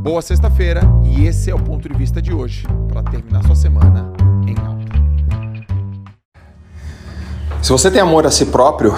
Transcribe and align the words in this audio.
Boa 0.00 0.22
sexta-feira 0.22 0.82
e 1.04 1.26
esse 1.26 1.50
é 1.50 1.54
o 1.54 1.58
ponto 1.58 1.88
de 1.88 1.94
vista 1.94 2.22
de 2.22 2.32
hoje 2.32 2.64
para 2.88 3.02
terminar 3.02 3.42
sua 3.42 3.56
semana 3.56 4.12
em 4.46 4.54
alta. 4.64 4.86
Se 7.60 7.72
você 7.72 7.90
tem 7.90 8.00
amor 8.00 8.24
a 8.24 8.30
si 8.30 8.46
próprio, 8.46 8.94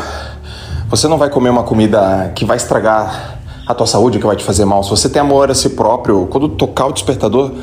você 0.91 1.09
não 1.09 1.17
vai 1.17 1.31
comer 1.31 1.49
uma 1.49 1.63
comida 1.63 2.31
que 2.35 2.45
vai 2.45 2.59
estragar 2.59 3.39
a 3.67 3.75
tua 3.75 3.87
saúde, 3.87 4.19
que 4.19 4.27
vai 4.27 4.37
te 4.37 4.45
fazer 4.45 4.67
mal. 4.67 4.85
Se 4.85 4.91
você 4.91 5.09
tem 5.09 5.23
amor 5.23 5.51
a 5.51 5.55
si 5.55 5.71
próprio, 5.71 6.27
quando 6.27 6.51
tocar 6.51 6.87
o 6.87 6.93
despertador, 6.93 7.55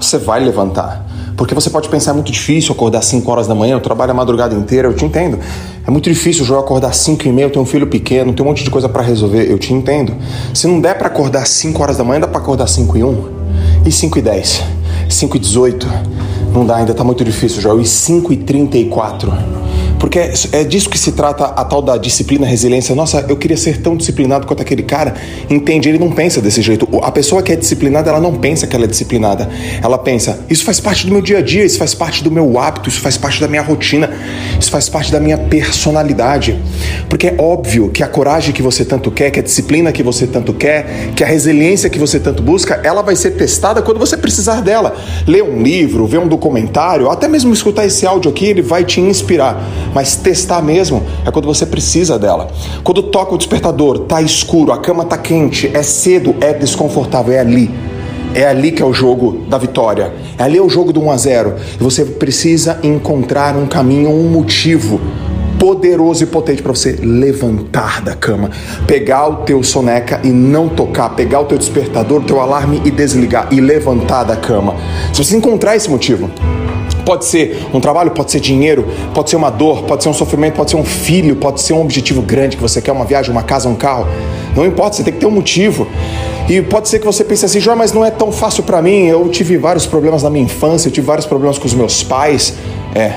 você 0.00 0.16
vai 0.16 0.40
levantar. 0.40 1.04
Porque 1.38 1.54
você 1.54 1.70
pode 1.70 1.88
pensar, 1.88 2.10
é 2.10 2.14
muito 2.14 2.32
difícil 2.32 2.72
acordar 2.72 3.00
5 3.00 3.30
horas 3.30 3.46
da 3.46 3.54
manhã, 3.54 3.74
eu 3.74 3.80
trabalho 3.80 4.10
a 4.10 4.14
madrugada 4.14 4.56
inteira, 4.56 4.88
eu 4.88 4.92
te 4.92 5.04
entendo. 5.04 5.38
É 5.86 5.90
muito 5.90 6.10
difícil, 6.10 6.44
João, 6.44 6.58
acordar 6.58 6.92
5 6.92 7.28
e 7.28 7.32
meia, 7.32 7.46
eu 7.46 7.50
tenho 7.50 7.62
um 7.62 7.66
filho 7.66 7.86
pequeno, 7.86 8.32
tenho 8.32 8.44
um 8.44 8.50
monte 8.50 8.64
de 8.64 8.70
coisa 8.70 8.88
para 8.88 9.02
resolver, 9.02 9.48
eu 9.48 9.56
te 9.56 9.72
entendo. 9.72 10.16
Se 10.52 10.66
não 10.66 10.80
der 10.80 10.98
para 10.98 11.06
acordar 11.06 11.46
5 11.46 11.80
horas 11.80 11.96
da 11.96 12.02
manhã, 12.02 12.20
dá 12.22 12.26
para 12.26 12.40
acordar 12.40 12.66
5 12.66 12.98
e 12.98 13.04
1? 13.04 13.28
E 13.86 13.92
5 13.92 14.18
e 14.18 14.22
10? 14.22 14.62
5 15.08 15.36
e 15.36 15.38
18? 15.38 15.88
Não 16.52 16.66
dá, 16.66 16.74
ainda 16.74 16.92
tá 16.92 17.04
muito 17.04 17.24
difícil, 17.24 17.62
João. 17.62 17.80
E 17.80 17.86
5 17.86 18.32
e 18.32 18.36
34? 18.38 19.32
Porque 19.98 20.30
é, 20.52 20.64
disso 20.64 20.88
que 20.88 20.98
se 20.98 21.12
trata 21.12 21.44
a 21.44 21.64
tal 21.64 21.82
da 21.82 21.96
disciplina, 21.96 22.46
resiliência. 22.46 22.94
Nossa, 22.94 23.24
eu 23.28 23.36
queria 23.36 23.56
ser 23.56 23.80
tão 23.80 23.96
disciplinado 23.96 24.46
quanto 24.46 24.62
aquele 24.62 24.82
cara. 24.82 25.14
Entende? 25.50 25.88
Ele 25.88 25.98
não 25.98 26.10
pensa 26.10 26.40
desse 26.40 26.62
jeito. 26.62 26.88
A 27.02 27.10
pessoa 27.10 27.42
que 27.42 27.52
é 27.52 27.56
disciplinada, 27.56 28.10
ela 28.10 28.20
não 28.20 28.34
pensa 28.34 28.66
que 28.66 28.76
ela 28.76 28.84
é 28.84 28.88
disciplinada. 28.88 29.48
Ela 29.82 29.98
pensa, 29.98 30.40
isso 30.48 30.64
faz 30.64 30.80
parte 30.80 31.06
do 31.06 31.12
meu 31.12 31.20
dia 31.20 31.38
a 31.38 31.42
dia, 31.42 31.64
isso 31.64 31.78
faz 31.78 31.94
parte 31.94 32.22
do 32.22 32.30
meu 32.30 32.58
hábito, 32.58 32.88
isso 32.88 33.00
faz 33.00 33.16
parte 33.16 33.40
da 33.40 33.48
minha 33.48 33.62
rotina, 33.62 34.10
isso 34.58 34.70
faz 34.70 34.88
parte 34.88 35.10
da 35.10 35.18
minha 35.18 35.36
personalidade. 35.36 36.58
Porque 37.08 37.28
é 37.28 37.34
óbvio 37.38 37.90
que 37.90 38.02
a 38.02 38.08
coragem 38.08 38.52
que 38.52 38.62
você 38.62 38.84
tanto 38.84 39.10
quer, 39.10 39.30
que 39.30 39.40
a 39.40 39.42
disciplina 39.42 39.90
que 39.90 40.02
você 40.02 40.26
tanto 40.26 40.52
quer, 40.52 41.10
que 41.16 41.24
a 41.24 41.26
resiliência 41.26 41.90
que 41.90 41.98
você 41.98 42.20
tanto 42.20 42.42
busca, 42.42 42.80
ela 42.84 43.02
vai 43.02 43.16
ser 43.16 43.32
testada 43.32 43.82
quando 43.82 43.98
você 43.98 44.16
precisar 44.16 44.60
dela. 44.60 44.96
Ler 45.26 45.42
um 45.42 45.62
livro, 45.62 46.06
ver 46.06 46.18
um 46.18 46.28
documentário, 46.28 47.10
até 47.10 47.26
mesmo 47.26 47.52
escutar 47.52 47.84
esse 47.84 48.06
áudio 48.06 48.30
aqui, 48.30 48.46
ele 48.46 48.62
vai 48.62 48.84
te 48.84 49.00
inspirar 49.00 49.87
mas 49.98 50.14
testar 50.14 50.62
mesmo 50.62 51.02
é 51.26 51.30
quando 51.32 51.46
você 51.46 51.66
precisa 51.66 52.16
dela. 52.16 52.46
Quando 52.84 53.02
toca 53.02 53.34
o 53.34 53.36
despertador, 53.36 53.98
tá 54.06 54.22
escuro, 54.22 54.70
a 54.70 54.78
cama 54.78 55.04
tá 55.04 55.18
quente, 55.18 55.68
é 55.74 55.82
cedo, 55.82 56.36
é 56.40 56.52
desconfortável, 56.52 57.34
é 57.34 57.40
ali. 57.40 57.68
É 58.32 58.46
ali 58.46 58.70
que 58.70 58.80
é 58.80 58.86
o 58.86 58.92
jogo 58.92 59.38
da 59.48 59.58
vitória. 59.58 60.12
É 60.38 60.44
ali 60.44 60.56
é 60.56 60.62
o 60.62 60.68
jogo 60.68 60.92
do 60.92 61.02
1 61.02 61.10
a 61.10 61.16
0. 61.16 61.54
E 61.80 61.82
você 61.82 62.04
precisa 62.04 62.78
encontrar 62.84 63.56
um 63.56 63.66
caminho, 63.66 64.10
um 64.10 64.30
motivo 64.30 65.00
poderoso 65.58 66.22
e 66.22 66.26
potente 66.26 66.62
para 66.62 66.70
você 66.70 66.92
levantar 67.02 68.00
da 68.00 68.14
cama, 68.14 68.50
pegar 68.86 69.26
o 69.26 69.36
teu 69.38 69.64
soneca 69.64 70.20
e 70.22 70.28
não 70.28 70.68
tocar, 70.68 71.08
pegar 71.16 71.40
o 71.40 71.46
teu 71.46 71.58
despertador, 71.58 72.20
o 72.20 72.24
teu 72.24 72.40
alarme 72.40 72.80
e 72.84 72.90
desligar 72.92 73.48
e 73.50 73.60
levantar 73.60 74.22
da 74.22 74.36
cama. 74.36 74.76
Se 75.12 75.24
você 75.24 75.36
encontrar 75.36 75.74
esse 75.74 75.90
motivo, 75.90 76.30
Pode 77.08 77.24
ser 77.24 77.66
um 77.72 77.80
trabalho, 77.80 78.10
pode 78.10 78.30
ser 78.30 78.38
dinheiro, 78.38 78.86
pode 79.14 79.30
ser 79.30 79.36
uma 79.36 79.48
dor, 79.48 79.84
pode 79.84 80.02
ser 80.02 80.10
um 80.10 80.12
sofrimento, 80.12 80.56
pode 80.56 80.72
ser 80.72 80.76
um 80.76 80.84
filho, 80.84 81.36
pode 81.36 81.62
ser 81.62 81.72
um 81.72 81.80
objetivo 81.80 82.20
grande 82.20 82.54
que 82.54 82.60
você 82.60 82.82
quer, 82.82 82.92
uma 82.92 83.06
viagem, 83.06 83.32
uma 83.32 83.42
casa, 83.42 83.66
um 83.66 83.74
carro. 83.74 84.06
Não 84.54 84.66
importa, 84.66 84.96
você 84.96 85.04
tem 85.04 85.14
que 85.14 85.18
ter 85.18 85.24
um 85.24 85.30
motivo. 85.30 85.88
E 86.50 86.60
pode 86.60 86.86
ser 86.86 86.98
que 86.98 87.06
você 87.06 87.24
pense 87.24 87.46
assim, 87.46 87.60
João, 87.60 87.78
mas 87.78 87.94
não 87.94 88.04
é 88.04 88.10
tão 88.10 88.30
fácil 88.30 88.62
para 88.62 88.82
mim. 88.82 89.06
Eu 89.06 89.26
tive 89.30 89.56
vários 89.56 89.86
problemas 89.86 90.22
na 90.22 90.28
minha 90.28 90.44
infância, 90.44 90.88
eu 90.88 90.92
tive 90.92 91.06
vários 91.06 91.24
problemas 91.24 91.56
com 91.56 91.64
os 91.64 91.72
meus 91.72 92.02
pais. 92.02 92.52
É. 92.94 93.14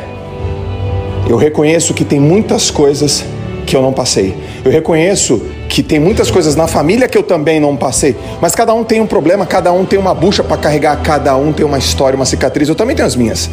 Eu 1.27 1.35
reconheço 1.35 1.93
que 1.93 2.05
tem 2.05 2.17
muitas 2.17 2.71
coisas 2.71 3.25
que 3.67 3.75
eu 3.75 3.81
não 3.81 3.91
passei. 3.91 4.37
Eu 4.63 4.71
reconheço 4.71 5.41
que 5.67 5.83
tem 5.83 5.99
muitas 5.99 6.31
coisas 6.31 6.55
na 6.55 6.65
família 6.65 7.09
que 7.09 7.17
eu 7.17 7.23
também 7.23 7.59
não 7.59 7.75
passei, 7.75 8.15
mas 8.39 8.55
cada 8.55 8.73
um 8.73 8.85
tem 8.85 9.01
um 9.01 9.07
problema, 9.07 9.45
cada 9.45 9.73
um 9.73 9.83
tem 9.83 9.99
uma 9.99 10.13
bucha 10.13 10.43
para 10.45 10.55
carregar, 10.55 10.95
cada 11.03 11.35
um 11.35 11.51
tem 11.51 11.65
uma 11.65 11.77
história, 11.77 12.15
uma 12.15 12.25
cicatriz. 12.25 12.69
Eu 12.69 12.75
também 12.75 12.95
tenho 12.95 13.05
as 13.05 13.17
minhas. 13.17 13.49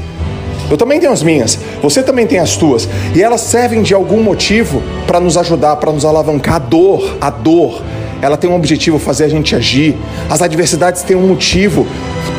Eu 0.70 0.76
também 0.76 1.00
tenho 1.00 1.12
as 1.12 1.22
minhas, 1.22 1.58
você 1.82 2.02
também 2.02 2.26
tem 2.26 2.38
as 2.38 2.56
tuas, 2.56 2.88
e 3.14 3.22
elas 3.22 3.40
servem 3.40 3.82
de 3.82 3.94
algum 3.94 4.22
motivo 4.22 4.82
para 5.06 5.18
nos 5.18 5.36
ajudar, 5.36 5.76
para 5.76 5.90
nos 5.92 6.04
alavancar. 6.04 6.56
A 6.56 6.58
dor, 6.58 7.16
a 7.20 7.30
dor, 7.30 7.82
ela 8.20 8.36
tem 8.36 8.50
um 8.50 8.54
objetivo, 8.54 8.98
fazer 8.98 9.24
a 9.24 9.28
gente 9.28 9.54
agir. 9.54 9.96
As 10.28 10.42
adversidades 10.42 11.02
têm 11.02 11.16
um 11.16 11.26
motivo, 11.26 11.86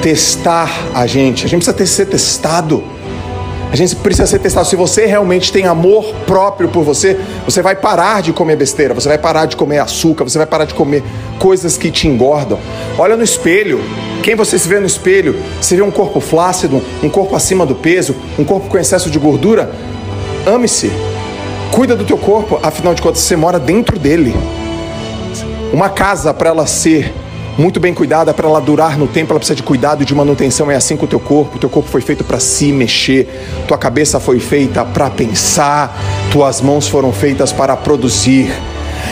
testar 0.02 0.70
a 0.94 1.08
gente. 1.08 1.46
A 1.46 1.50
gente 1.50 1.64
precisa 1.64 1.74
ter, 1.74 1.88
ser 1.88 2.06
testado. 2.06 2.84
A 3.72 3.76
gente 3.76 3.96
precisa 3.96 4.26
ser 4.26 4.40
testado. 4.40 4.68
Se 4.68 4.76
você 4.76 5.06
realmente 5.06 5.52
tem 5.52 5.66
amor 5.66 6.14
próprio 6.26 6.70
por 6.70 6.84
você, 6.84 7.20
você 7.46 7.62
vai 7.62 7.76
parar 7.76 8.22
de 8.22 8.34
comer 8.34 8.56
besteira, 8.56 8.94
você 8.94 9.08
vai 9.08 9.18
parar 9.18 9.46
de 9.46 9.56
comer 9.56 9.78
açúcar, 9.80 10.24
você 10.24 10.38
vai 10.38 10.48
parar 10.48 10.66
de 10.66 10.74
comer 10.74 11.04
coisas 11.38 11.78
que 11.78 11.92
te 11.92 12.08
engordam. 12.08 12.60
Olha 12.98 13.16
no 13.16 13.24
espelho. 13.24 13.80
Quem 14.24 14.36
você 14.36 14.60
se 14.60 14.68
vê 14.68 14.80
no 14.80 14.86
espelho? 14.86 15.36
Você 15.62 15.76
vê 15.76 15.82
um 15.82 15.92
corpo 15.92 16.20
flácido, 16.20 16.82
um 17.02 17.10
corpo 17.10 17.36
acima 17.36 17.66
do 17.66 17.76
peso, 17.76 18.16
um 18.38 18.44
corpo 18.44 18.68
com 18.68 18.78
excesso 18.78 19.10
de 19.10 19.18
gordura? 19.18 19.72
Ame-se. 20.46 20.92
Cuida 21.72 21.96
do 21.96 22.04
teu 22.04 22.18
corpo, 22.18 22.60
afinal 22.62 22.94
de 22.94 23.02
contas 23.02 23.22
você 23.22 23.36
mora 23.36 23.60
dentro 23.60 23.98
dele. 23.98 24.36
Uma 25.72 25.90
casa 25.90 26.34
para 26.34 26.50
ela 26.50 26.66
ser 26.68 27.14
muito 27.58 27.80
bem 27.80 27.94
cuidada, 27.94 28.34
para 28.34 28.48
ela 28.48 28.60
durar 28.60 28.98
no 28.98 29.08
tempo, 29.08 29.32
ela 29.32 29.40
precisa 29.40 29.56
de 29.56 29.64
cuidado 29.64 30.02
e 30.02 30.06
de 30.06 30.16
manutenção. 30.16 30.70
É 30.72 30.76
assim 30.76 30.98
com 30.98 31.06
o 31.06 31.08
teu 31.08 31.20
corpo. 31.20 31.58
O 31.58 31.60
teu 31.60 31.70
corpo 31.70 31.90
foi 31.90 32.02
feito 32.02 32.24
para 32.24 32.40
se 32.40 32.72
mexer. 32.72 33.28
Tua 33.68 33.78
cabeça 33.78 34.20
foi 34.20 34.40
feita 34.40 34.84
para 34.84 35.10
pensar. 35.10 35.98
Tuas 36.32 36.62
mãos 36.62 36.88
foram 36.88 37.14
feitas 37.14 37.52
para 37.52 37.76
produzir. 37.78 38.52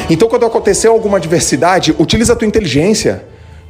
Então, 0.10 0.28
quando 0.28 0.46
aconteceu 0.46 0.92
alguma 0.92 1.18
adversidade, 1.18 1.94
utiliza 1.98 2.34
a 2.34 2.36
tua 2.36 2.48
inteligência 2.48 3.26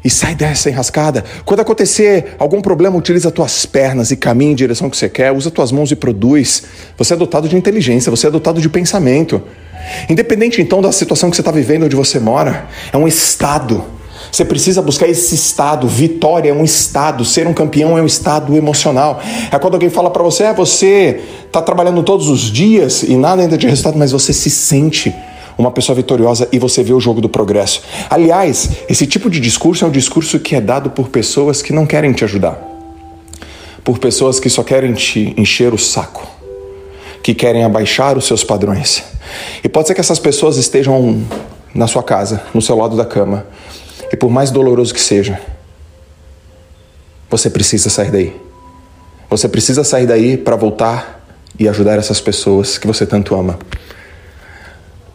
e 0.07 0.09
sai 0.09 0.33
dessa 0.33 0.69
enrascada. 0.69 1.25
Quando 1.43 1.59
acontecer 1.59 2.37
algum 2.39 2.61
problema, 2.61 2.95
utiliza 2.95 3.29
tuas 3.29 3.65
pernas 3.65 4.09
e 4.09 4.15
caminha 4.15 4.53
em 4.53 4.55
direção 4.55 4.89
que 4.89 4.95
você 4.95 5.09
quer, 5.09 5.33
usa 5.33 5.51
tuas 5.51 5.69
mãos 5.69 5.91
e 5.91 5.97
produz. 5.97 6.63
Você 6.97 7.13
é 7.13 7.17
dotado 7.17 7.49
de 7.49 7.57
inteligência, 7.57 8.09
você 8.09 8.27
é 8.27 8.31
dotado 8.31 8.61
de 8.61 8.69
pensamento. 8.69 9.43
Independente 10.09 10.61
então 10.61 10.81
da 10.81 10.93
situação 10.93 11.29
que 11.29 11.35
você 11.35 11.41
está 11.41 11.51
vivendo 11.51 11.83
onde 11.83 11.95
você 11.95 12.21
mora, 12.21 12.67
é 12.93 12.95
um 12.95 13.05
estado. 13.05 13.83
Você 14.31 14.45
precisa 14.45 14.81
buscar 14.81 15.09
esse 15.09 15.35
estado. 15.35 15.89
Vitória 15.89 16.51
é 16.51 16.53
um 16.53 16.63
estado. 16.63 17.25
Ser 17.25 17.45
um 17.45 17.53
campeão 17.53 17.97
é 17.97 18.01
um 18.01 18.05
estado 18.05 18.55
emocional. 18.55 19.21
É 19.51 19.59
quando 19.59 19.73
alguém 19.73 19.89
fala 19.89 20.09
para 20.09 20.23
você, 20.23 20.43
é, 20.43 20.53
você 20.53 21.19
está 21.45 21.61
trabalhando 21.61 22.01
todos 22.01 22.29
os 22.29 22.43
dias 22.43 23.03
e 23.03 23.17
nada 23.17 23.41
ainda 23.41 23.57
de 23.57 23.67
resultado, 23.67 23.97
mas 23.97 24.13
você 24.13 24.31
se 24.31 24.49
sente 24.49 25.13
uma 25.57 25.71
pessoa 25.71 25.95
vitoriosa 25.95 26.47
e 26.51 26.59
você 26.59 26.83
vê 26.83 26.93
o 26.93 26.99
jogo 26.99 27.19
do 27.19 27.27
progresso. 27.27 27.81
Aliás, 28.09 28.69
esse 28.87 29.07
tipo 29.07 29.29
de 29.29 29.39
discurso 29.39 29.83
é 29.83 29.87
um 29.87 29.91
discurso 29.91 30.39
que 30.39 30.55
é 30.55 30.61
dado 30.61 30.91
por 30.91 31.09
pessoas 31.09 31.61
que 31.61 31.73
não 31.73 31.85
querem 31.85 32.13
te 32.13 32.23
ajudar, 32.23 32.61
por 33.83 33.97
pessoas 33.97 34.39
que 34.39 34.49
só 34.49 34.63
querem 34.63 34.93
te 34.93 35.33
encher 35.35 35.73
o 35.73 35.77
saco, 35.77 36.27
que 37.23 37.33
querem 37.33 37.63
abaixar 37.63 38.17
os 38.17 38.25
seus 38.25 38.43
padrões. 38.43 39.03
E 39.63 39.67
pode 39.67 39.87
ser 39.87 39.95
que 39.95 40.01
essas 40.01 40.19
pessoas 40.19 40.57
estejam 40.57 41.23
na 41.73 41.87
sua 41.87 42.03
casa, 42.03 42.43
no 42.53 42.61
seu 42.61 42.77
lado 42.77 42.95
da 42.95 43.05
cama, 43.05 43.45
e 44.11 44.15
por 44.15 44.29
mais 44.29 44.51
doloroso 44.51 44.93
que 44.93 45.01
seja, 45.01 45.41
você 47.29 47.49
precisa 47.49 47.89
sair 47.89 48.11
daí. 48.11 48.35
Você 49.29 49.49
precisa 49.49 49.83
sair 49.83 50.05
daí 50.05 50.37
para 50.37 50.55
voltar 50.55 51.27
e 51.59 51.67
ajudar 51.67 51.97
essas 51.97 52.21
pessoas 52.21 52.77
que 52.77 52.87
você 52.87 53.05
tanto 53.05 53.35
ama 53.35 53.59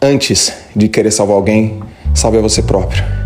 antes 0.03 0.53
de 0.75 0.89
querer 0.89 1.11
salvar 1.11 1.37
alguém, 1.37 1.79
salve 2.13 2.37
a 2.37 2.41
você 2.41 2.61
próprio. 2.61 3.22